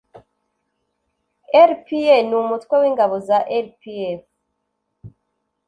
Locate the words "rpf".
3.65-4.23